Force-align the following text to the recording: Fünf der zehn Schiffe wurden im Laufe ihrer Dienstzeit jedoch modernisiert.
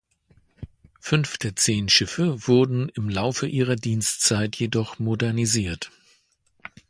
Fünf 0.99 1.37
der 1.37 1.55
zehn 1.55 1.87
Schiffe 1.87 2.47
wurden 2.47 2.89
im 2.89 3.07
Laufe 3.07 3.45
ihrer 3.47 3.75
Dienstzeit 3.75 4.55
jedoch 4.55 4.97
modernisiert. 4.97 5.91